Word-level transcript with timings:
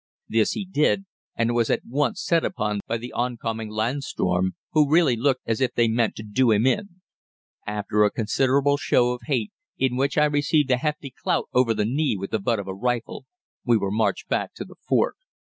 This 0.27 0.53
he 0.53 0.65
did, 0.65 1.05
and 1.35 1.53
was 1.53 1.69
at 1.69 1.85
once 1.87 2.23
set 2.25 2.43
upon 2.43 2.79
by 2.87 2.97
the 2.97 3.13
oncoming 3.13 3.69
Landsturm, 3.69 4.55
who 4.71 4.89
really 4.89 5.15
looked 5.15 5.43
as 5.45 5.61
if 5.61 5.75
they 5.75 5.87
meant 5.87 6.15
to 6.15 6.23
do 6.23 6.49
him 6.49 6.65
in. 6.65 7.01
After 7.67 8.03
a 8.03 8.09
considerable 8.09 8.77
show 8.77 9.11
of 9.11 9.21
hate, 9.27 9.51
in 9.77 9.95
which 9.97 10.17
I 10.17 10.25
received 10.25 10.71
a 10.71 10.77
hefty 10.77 11.11
clout 11.21 11.49
over 11.53 11.75
the 11.75 11.85
knee 11.85 12.17
with 12.17 12.31
the 12.31 12.39
butt 12.39 12.57
of 12.57 12.67
a 12.67 12.73
rifle, 12.73 13.27
we 13.63 13.77
were 13.77 13.91
marched 13.91 14.27
back 14.27 14.55
to 14.55 14.65
the 14.65 14.77
fort. 14.87 15.17